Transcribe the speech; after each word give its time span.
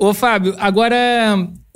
Ô, 0.00 0.14
Fábio, 0.14 0.54
agora 0.60 0.96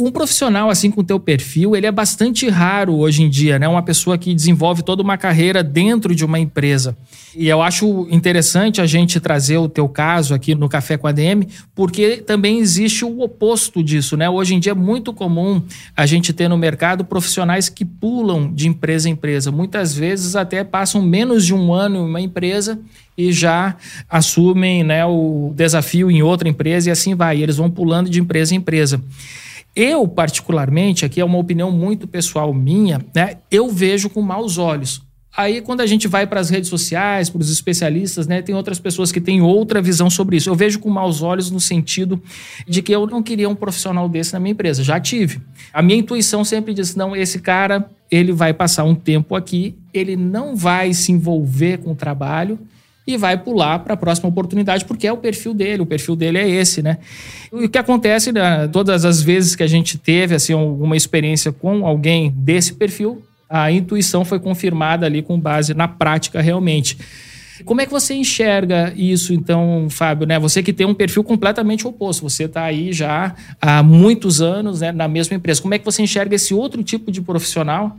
um 0.06 0.10
profissional 0.10 0.68
assim 0.68 0.90
com 0.90 1.04
teu 1.04 1.20
perfil, 1.20 1.76
ele 1.76 1.86
é 1.86 1.92
bastante 1.92 2.48
raro 2.48 2.96
hoje 2.96 3.22
em 3.22 3.30
dia, 3.30 3.58
né? 3.58 3.68
Uma 3.68 3.82
pessoa 3.82 4.18
que 4.18 4.34
desenvolve 4.34 4.82
toda 4.82 5.02
uma 5.02 5.16
carreira 5.16 5.62
dentro 5.62 6.14
de 6.14 6.24
uma 6.24 6.38
empresa. 6.38 6.96
E 7.34 7.48
eu 7.48 7.62
acho 7.62 8.06
interessante 8.10 8.80
a 8.80 8.86
gente 8.86 9.18
trazer 9.20 9.56
o 9.56 9.68
teu 9.68 9.88
caso 9.88 10.34
aqui 10.34 10.54
no 10.54 10.68
Café 10.68 10.96
com 10.96 11.06
a 11.06 11.12
DM, 11.12 11.48
porque 11.74 12.18
também 12.18 12.58
existe 12.58 13.04
o 13.04 13.20
oposto 13.20 13.82
disso, 13.82 14.16
né? 14.16 14.28
Hoje 14.28 14.54
em 14.54 14.60
dia 14.60 14.72
é 14.72 14.74
muito 14.74 15.12
comum 15.12 15.62
a 15.96 16.04
gente 16.04 16.32
ter 16.32 16.48
no 16.48 16.58
mercado 16.58 17.04
profissionais 17.04 17.68
que 17.68 17.84
pulam 17.84 18.52
de 18.52 18.68
empresa 18.68 19.08
em 19.08 19.12
empresa. 19.12 19.50
Muitas 19.50 19.94
vezes 19.94 20.36
até 20.36 20.64
passam 20.64 21.00
menos 21.00 21.46
de 21.46 21.54
um 21.54 21.72
ano 21.72 21.96
em 21.96 22.04
uma 22.04 22.20
empresa 22.20 22.78
e 23.16 23.32
já 23.32 23.76
assumem 24.08 24.82
né, 24.82 25.04
o 25.04 25.52
desafio 25.54 26.10
em 26.10 26.22
outra 26.22 26.48
empresa 26.48 26.88
e 26.88 26.92
assim 26.92 27.14
vai. 27.14 27.38
E 27.38 27.42
eles 27.42 27.56
vão 27.56 27.70
pulando 27.70 28.10
de 28.10 28.20
empresa 28.20 28.54
em 28.54 28.58
empresa. 28.58 29.00
Eu, 29.74 30.06
particularmente, 30.06 31.04
aqui 31.04 31.20
é 31.20 31.24
uma 31.24 31.38
opinião 31.38 31.70
muito 31.70 32.06
pessoal 32.06 32.52
minha, 32.52 33.00
né? 33.14 33.38
Eu 33.50 33.70
vejo 33.70 34.10
com 34.10 34.20
maus 34.20 34.58
olhos. 34.58 35.02
Aí, 35.34 35.62
quando 35.62 35.80
a 35.80 35.86
gente 35.86 36.06
vai 36.06 36.26
para 36.26 36.40
as 36.40 36.50
redes 36.50 36.68
sociais, 36.68 37.30
para 37.30 37.40
os 37.40 37.50
especialistas, 37.50 38.26
né, 38.26 38.42
tem 38.42 38.54
outras 38.54 38.78
pessoas 38.78 39.10
que 39.10 39.20
têm 39.20 39.40
outra 39.40 39.80
visão 39.80 40.10
sobre 40.10 40.36
isso. 40.36 40.50
Eu 40.50 40.54
vejo 40.54 40.78
com 40.78 40.90
maus 40.90 41.22
olhos 41.22 41.50
no 41.50 41.58
sentido 41.58 42.22
de 42.68 42.82
que 42.82 42.94
eu 42.94 43.06
não 43.06 43.22
queria 43.22 43.48
um 43.48 43.54
profissional 43.54 44.06
desse 44.10 44.34
na 44.34 44.40
minha 44.40 44.52
empresa. 44.52 44.84
Já 44.84 45.00
tive. 45.00 45.40
A 45.72 45.80
minha 45.80 45.98
intuição 45.98 46.44
sempre 46.44 46.74
diz: 46.74 46.94
não, 46.94 47.16
esse 47.16 47.38
cara, 47.38 47.88
ele 48.10 48.30
vai 48.30 48.52
passar 48.52 48.84
um 48.84 48.94
tempo 48.94 49.34
aqui, 49.34 49.74
ele 49.94 50.16
não 50.16 50.54
vai 50.54 50.92
se 50.92 51.12
envolver 51.12 51.78
com 51.78 51.92
o 51.92 51.96
trabalho, 51.96 52.58
e 53.06 53.16
vai 53.16 53.36
pular 53.36 53.80
para 53.80 53.94
a 53.94 53.96
próxima 53.96 54.28
oportunidade, 54.28 54.84
porque 54.84 55.06
é 55.06 55.12
o 55.12 55.16
perfil 55.16 55.52
dele, 55.52 55.82
o 55.82 55.86
perfil 55.86 56.14
dele 56.14 56.38
é 56.38 56.48
esse, 56.48 56.82
né? 56.82 56.98
E 57.52 57.64
o 57.64 57.68
que 57.68 57.78
acontece, 57.78 58.30
né, 58.30 58.68
todas 58.68 59.04
as 59.04 59.20
vezes 59.20 59.56
que 59.56 59.62
a 59.62 59.66
gente 59.66 59.98
teve 59.98 60.34
assim, 60.34 60.52
alguma 60.52 60.96
experiência 60.96 61.52
com 61.52 61.84
alguém 61.86 62.30
desse 62.30 62.74
perfil, 62.74 63.22
a 63.48 63.70
intuição 63.70 64.24
foi 64.24 64.38
confirmada 64.38 65.04
ali 65.04 65.20
com 65.20 65.38
base 65.38 65.74
na 65.74 65.88
prática 65.88 66.40
realmente. 66.40 66.96
Como 67.64 67.80
é 67.80 67.86
que 67.86 67.92
você 67.92 68.14
enxerga 68.14 68.92
isso, 68.96 69.32
então, 69.34 69.86
Fábio? 69.90 70.26
Né? 70.26 70.38
Você 70.38 70.62
que 70.62 70.72
tem 70.72 70.86
um 70.86 70.94
perfil 70.94 71.22
completamente 71.22 71.86
oposto, 71.86 72.22
você 72.22 72.44
está 72.44 72.64
aí 72.64 72.92
já 72.92 73.34
há 73.60 73.82
muitos 73.82 74.40
anos 74.40 74.80
né, 74.80 74.90
na 74.90 75.06
mesma 75.06 75.36
empresa. 75.36 75.60
Como 75.60 75.74
é 75.74 75.78
que 75.78 75.84
você 75.84 76.02
enxerga 76.02 76.34
esse 76.34 76.54
outro 76.54 76.82
tipo 76.82 77.12
de 77.12 77.20
profissional 77.20 77.96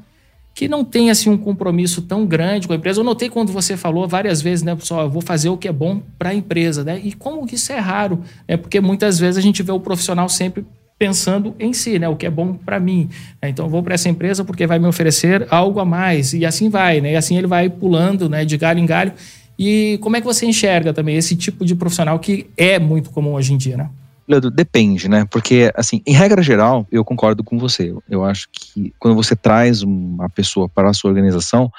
que 0.53 0.67
não 0.67 0.85
tem 0.85 1.09
assim 1.09 1.29
um 1.29 1.37
compromisso 1.37 2.01
tão 2.01 2.25
grande 2.25 2.67
com 2.67 2.73
a 2.73 2.75
empresa. 2.75 2.99
Eu 2.99 3.03
notei 3.03 3.29
quando 3.29 3.51
você 3.51 3.75
falou 3.75 4.07
várias 4.07 4.41
vezes, 4.41 4.63
né, 4.63 4.75
pessoal, 4.75 5.01
eu 5.01 5.09
vou 5.09 5.21
fazer 5.21 5.49
o 5.49 5.57
que 5.57 5.67
é 5.67 5.71
bom 5.71 6.01
para 6.17 6.29
a 6.29 6.33
empresa, 6.33 6.83
né? 6.83 7.01
E 7.03 7.11
como 7.13 7.45
que 7.47 7.55
isso 7.55 7.71
é 7.71 7.79
raro, 7.79 8.21
é 8.47 8.55
porque 8.55 8.79
muitas 8.79 9.17
vezes 9.19 9.37
a 9.37 9.41
gente 9.41 9.63
vê 9.63 9.71
o 9.71 9.79
profissional 9.79 10.29
sempre 10.29 10.65
pensando 10.97 11.55
em 11.59 11.73
si, 11.73 11.97
né, 11.97 12.07
o 12.07 12.15
que 12.15 12.25
é 12.25 12.29
bom 12.29 12.53
para 12.53 12.79
mim. 12.79 13.09
Né? 13.41 13.49
Então 13.49 13.67
vou 13.67 13.81
para 13.81 13.95
essa 13.95 14.07
empresa 14.07 14.45
porque 14.45 14.67
vai 14.67 14.77
me 14.77 14.87
oferecer 14.87 15.47
algo 15.49 15.79
a 15.79 15.85
mais 15.85 16.33
e 16.33 16.45
assim 16.45 16.69
vai, 16.69 17.01
né? 17.01 17.13
E 17.13 17.15
assim 17.15 17.35
ele 17.35 17.47
vai 17.47 17.69
pulando, 17.69 18.29
né, 18.29 18.45
de 18.45 18.55
galho 18.57 18.79
em 18.79 18.85
galho. 18.85 19.11
E 19.57 19.97
como 20.01 20.15
é 20.15 20.21
que 20.21 20.25
você 20.25 20.45
enxerga 20.45 20.93
também 20.93 21.15
esse 21.15 21.35
tipo 21.35 21.65
de 21.65 21.75
profissional 21.75 22.19
que 22.19 22.47
é 22.55 22.79
muito 22.79 23.09
comum 23.09 23.33
hoje 23.33 23.53
em 23.53 23.57
dia, 23.57 23.77
né? 23.77 23.89
Leandro, 24.27 24.49
depende, 24.49 25.09
né? 25.09 25.25
Porque, 25.29 25.71
assim, 25.75 26.01
em 26.05 26.13
regra 26.13 26.41
geral, 26.41 26.87
eu 26.91 27.03
concordo 27.03 27.43
com 27.43 27.57
você. 27.59 27.93
Eu 28.09 28.23
acho 28.23 28.47
que 28.51 28.93
quando 28.97 29.15
você 29.15 29.35
traz 29.35 29.81
uma 29.81 30.29
pessoa 30.29 30.69
para 30.69 30.89
a 30.89 30.93
sua 30.93 31.09
organização, 31.09 31.71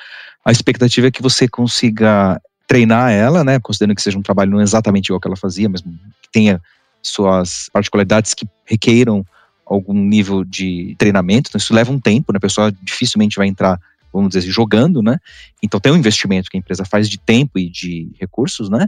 a 0.44 0.52
expectativa 0.52 1.06
é 1.06 1.10
que 1.10 1.22
você 1.22 1.48
consiga 1.48 2.40
treinar 2.66 3.10
ela, 3.10 3.42
né? 3.42 3.58
Considerando 3.58 3.96
que 3.96 4.02
seja 4.02 4.18
um 4.18 4.22
trabalho 4.22 4.50
não 4.50 4.60
exatamente 4.60 5.06
igual 5.06 5.20
que 5.20 5.28
ela 5.28 5.36
fazia, 5.36 5.68
mas 5.68 5.80
que 5.80 6.28
tenha 6.30 6.60
suas 7.02 7.68
particularidades 7.72 8.34
que 8.34 8.46
requeiram 8.64 9.24
algum 9.66 9.94
nível 9.94 10.44
de 10.44 10.94
treinamento. 10.98 11.48
Então, 11.48 11.58
isso 11.58 11.74
leva 11.74 11.90
um 11.90 12.00
tempo, 12.00 12.32
né? 12.32 12.36
A 12.36 12.40
pessoa 12.40 12.72
dificilmente 12.82 13.36
vai 13.36 13.46
entrar, 13.46 13.80
vamos 14.12 14.30
dizer, 14.30 14.42
jogando, 14.50 15.02
né? 15.02 15.18
Então, 15.62 15.80
tem 15.80 15.92
um 15.92 15.96
investimento 15.96 16.50
que 16.50 16.56
a 16.56 16.60
empresa 16.60 16.84
faz 16.84 17.08
de 17.08 17.18
tempo 17.18 17.58
e 17.58 17.70
de 17.70 18.10
recursos, 18.20 18.68
né? 18.68 18.86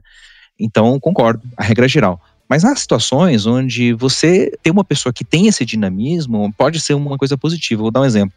Então, 0.59 0.99
concordo, 1.01 1.43
a 1.57 1.63
regra 1.63 1.89
geral. 1.89 2.21
Mas 2.49 2.65
há 2.65 2.75
situações 2.77 3.45
onde 3.47 3.93
você 3.93 4.53
tem 4.63 4.73
uma 4.73 4.85
pessoa 4.85 5.13
que 5.13 5.25
tem 5.25 5.49
esse 5.49 5.65
dinamismo, 5.65 6.53
pode 6.57 6.81
ser 6.81 6.95
uma 6.95 7.19
coisa 7.19 7.37
positiva. 7.37 7.83
Vou 7.83 7.91
dar 7.91 8.01
um 8.03 8.05
exemplo. 8.05 8.37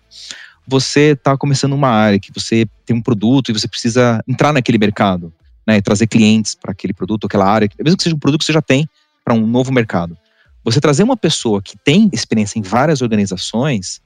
Você 0.68 1.12
está 1.12 1.38
começando 1.38 1.74
uma 1.74 1.90
área 1.90 2.20
que 2.20 2.32
você 2.34 2.68
tem 2.86 2.96
um 2.96 3.02
produto 3.02 3.50
e 3.50 3.54
você 3.54 3.68
precisa 3.68 4.24
entrar 4.28 4.54
naquele 4.54 4.78
mercado, 4.78 5.34
né, 5.66 5.82
trazer 5.82 6.08
clientes 6.08 6.56
para 6.56 6.72
aquele 6.72 6.94
produto, 6.94 7.28
aquela 7.28 7.46
área, 7.46 7.70
mesmo 7.84 7.98
que 7.98 8.04
seja 8.04 8.16
um 8.16 8.20
produto 8.20 8.42
que 8.42 8.46
você 8.46 8.54
já 8.54 8.62
tem 8.62 8.88
para 9.24 9.34
um 9.34 9.46
novo 9.46 9.72
mercado. 9.72 10.18
Você 10.64 10.80
trazer 10.80 11.04
uma 11.04 11.18
pessoa 11.18 11.62
que 11.62 11.78
tem 11.78 12.10
experiência 12.12 12.60
em 12.60 12.62
várias 12.62 13.02
organizações 13.02 14.02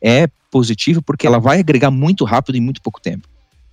é 0.00 0.28
positivo 0.50 1.02
porque 1.02 1.26
ela 1.26 1.38
vai 1.38 1.60
agregar 1.60 1.90
muito 1.90 2.24
rápido 2.24 2.56
em 2.56 2.60
muito 2.60 2.80
pouco 2.80 3.00
tempo. 3.00 3.28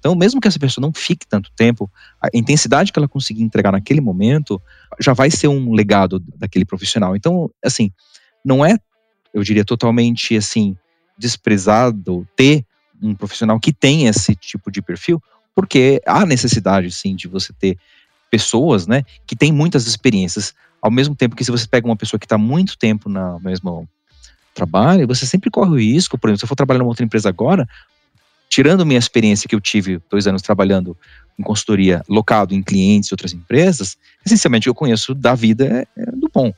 Então, 0.05 0.13
mesmo 0.13 0.39
que 0.39 0.47
essa 0.47 0.59
pessoa 0.59 0.83
não 0.83 0.93
fique 0.93 1.25
tanto 1.25 1.49
tempo, 1.55 1.89
a 2.21 2.27
intensidade 2.31 2.93
que 2.93 2.99
ela 2.99 3.07
conseguir 3.07 3.41
entregar 3.41 3.71
naquele 3.71 3.99
momento 3.99 4.61
já 4.99 5.13
vai 5.13 5.31
ser 5.31 5.47
um 5.47 5.73
legado 5.73 6.23
daquele 6.37 6.63
profissional. 6.63 7.15
Então, 7.15 7.49
assim, 7.65 7.91
não 8.45 8.63
é, 8.63 8.77
eu 9.33 9.41
diria, 9.41 9.65
totalmente 9.65 10.37
assim 10.37 10.77
desprezado 11.17 12.27
ter 12.35 12.63
um 13.01 13.15
profissional 13.15 13.59
que 13.59 13.73
tem 13.73 14.05
esse 14.05 14.35
tipo 14.35 14.69
de 14.69 14.79
perfil, 14.79 15.19
porque 15.55 15.99
há 16.05 16.23
necessidade, 16.23 16.91
sim, 16.91 17.15
de 17.15 17.27
você 17.27 17.51
ter 17.51 17.75
pessoas, 18.29 18.85
né, 18.85 19.01
que 19.25 19.35
têm 19.35 19.51
muitas 19.51 19.87
experiências, 19.87 20.53
ao 20.83 20.91
mesmo 20.91 21.15
tempo 21.15 21.35
que 21.35 21.43
se 21.43 21.49
você 21.49 21.67
pega 21.67 21.87
uma 21.87 21.95
pessoa 21.95 22.19
que 22.19 22.27
está 22.27 22.37
muito 22.37 22.77
tempo 22.77 23.09
na 23.09 23.39
mesma 23.39 23.89
trabalho, 24.53 25.07
você 25.07 25.25
sempre 25.25 25.49
corre 25.49 25.71
o 25.71 25.79
risco, 25.79 26.15
por 26.15 26.29
exemplo, 26.29 26.39
se 26.39 26.45
eu 26.45 26.47
for 26.47 26.55
trabalhar 26.55 26.77
numa 26.79 26.89
outra 26.89 27.03
empresa 27.03 27.27
agora, 27.27 27.67
tirando 28.55 28.85
minha 28.85 28.97
experiência 28.97 29.49
que 29.49 29.53
eu 29.53 29.59
tive 29.59 30.01
dois 30.09 30.27
anos 30.27 30.41
trabalhando 30.41 30.95
em 31.37 31.43
consultoria 31.43 32.01
locado 32.07 32.55
em 32.55 32.63
clientes 32.63 33.09
e 33.09 33.13
outras 33.13 33.33
empresas, 33.33 33.97
essencialmente 34.25 34.67
eu 34.67 34.73
conheço 34.73 35.13
da 35.13 35.35
vida 35.35 35.65
é, 35.65 36.01
é 36.01 36.05
do 36.05 36.31
bom, 36.33 36.53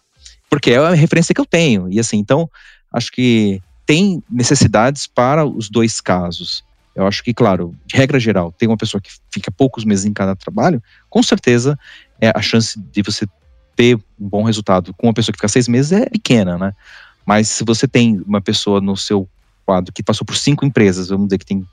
porque 0.47 0.73
é 0.73 0.77
a 0.77 0.93
referência 0.93 1.33
que 1.33 1.41
eu 1.41 1.45
tenho. 1.45 1.91
E 1.91 1.99
assim, 1.99 2.17
então, 2.17 2.47
acho 2.93 3.11
que 3.11 3.59
tem 3.83 4.21
necessidades 4.29 5.07
para 5.07 5.43
os 5.43 5.71
dois 5.71 5.99
casos. 5.99 6.63
Eu 6.95 7.07
acho 7.07 7.23
que, 7.23 7.33
claro, 7.33 7.75
de 7.87 7.97
regra 7.97 8.19
geral, 8.19 8.51
tem 8.51 8.69
uma 8.69 8.77
pessoa 8.77 9.01
que 9.01 9.09
fica 9.31 9.49
poucos 9.49 9.83
meses 9.83 10.05
em 10.05 10.13
cada 10.13 10.35
trabalho, 10.35 10.79
com 11.09 11.23
certeza 11.23 11.79
é, 12.21 12.31
a 12.31 12.43
chance 12.43 12.79
de 12.79 13.01
você 13.01 13.25
ter 13.75 13.95
um 14.19 14.29
bom 14.29 14.43
resultado 14.43 14.93
com 14.93 15.07
uma 15.07 15.13
pessoa 15.15 15.33
que 15.33 15.39
fica 15.39 15.47
seis 15.47 15.67
meses 15.67 15.93
é 15.93 16.05
pequena, 16.07 16.59
né? 16.59 16.73
Mas 17.25 17.47
se 17.47 17.63
você 17.65 17.87
tem 17.87 18.21
uma 18.23 18.39
pessoa 18.39 18.79
no 18.79 18.95
seu 18.95 19.27
quadro 19.65 19.91
que 19.91 20.03
passou 20.03 20.23
por 20.23 20.35
cinco 20.35 20.63
empresas, 20.63 21.09
vamos 21.09 21.25
dizer 21.25 21.39
que 21.39 21.45
tem 21.45 21.65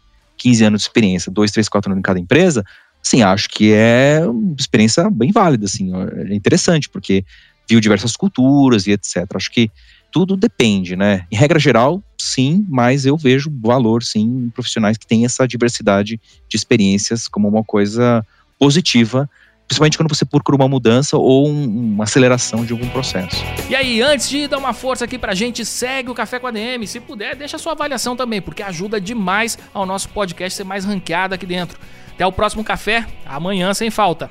15 0.45 0.65
anos 0.65 0.83
de 0.83 0.89
experiência, 0.89 1.33
2, 1.33 1.51
3, 1.51 1.69
4 1.71 1.91
anos 1.91 2.01
em 2.01 2.03
cada 2.03 2.21
empresa, 2.21 2.63
sim, 3.03 3.23
acho 3.23 3.49
que 3.49 3.73
é 3.73 4.21
uma 4.27 4.55
experiência 4.59 5.09
bem 5.09 5.33
válida, 5.33 5.65
assim, 5.65 5.91
é 6.31 6.35
interessante, 6.35 6.87
porque 6.87 7.25
viu 7.67 7.81
diversas 7.81 8.15
culturas 8.15 8.87
e 8.87 8.93
etc. 8.93 9.25
Acho 9.35 9.51
que 9.51 9.71
tudo 10.13 10.37
depende, 10.37 10.97
né? 10.97 11.27
Em 11.33 11.35
regra 11.37 11.59
geral, 11.59 12.03
sim, 12.21 12.67
mas 12.69 13.07
eu 13.07 13.17
vejo 13.17 13.51
valor, 13.63 14.03
sim, 14.03 14.45
em 14.45 14.51
profissionais 14.51 14.99
que 14.99 15.07
têm 15.07 15.25
essa 15.25 15.49
diversidade 15.49 16.21
de 16.47 16.57
experiências 16.57 17.27
como 17.27 17.49
uma 17.49 17.65
coisa 17.65 18.23
positiva 18.59 19.29
principalmente 19.67 19.97
quando 19.97 20.15
você 20.15 20.25
procura 20.25 20.57
uma 20.57 20.69
mudança 20.69 21.17
ou 21.17 21.49
um, 21.49 21.65
uma 21.95 22.05
aceleração 22.05 22.65
de 22.65 22.73
algum 22.73 22.89
processo. 22.91 23.37
E 23.69 23.75
aí, 23.75 24.01
antes 24.03 24.29
de 24.29 24.47
dar 24.47 24.59
uma 24.59 24.73
força 24.73 25.05
aqui 25.05 25.19
pra 25.19 25.35
gente, 25.35 25.65
segue 25.65 26.11
o 26.11 26.15
Café 26.15 26.39
com 26.39 26.47
a 26.47 26.51
DM. 26.51 26.87
Se 26.87 27.01
puder, 27.01 27.35
deixa 27.35 27.59
sua 27.59 27.73
avaliação 27.73 28.15
também, 28.17 28.41
porque 28.41 28.63
ajuda 28.63 29.01
demais 29.01 29.59
ao 29.73 29.87
nosso 29.87 30.09
podcast 30.11 30.57
ser 30.57 30.65
mais 30.65 30.85
ranqueado 30.85 31.35
aqui 31.35 31.47
dentro. 31.47 31.79
Até 32.15 32.25
o 32.27 32.33
próximo 32.33 32.63
café, 32.63 33.07
amanhã 33.27 33.75
sem 33.75 33.91
falta. 33.91 34.31